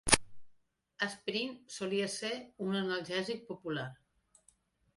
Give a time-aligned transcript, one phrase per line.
[1.07, 2.33] Asprin solia ser
[2.69, 3.87] un analgèsic popular